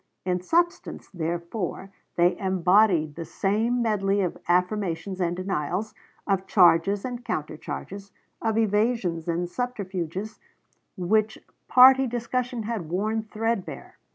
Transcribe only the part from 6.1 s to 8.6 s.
of charges and countercharges, of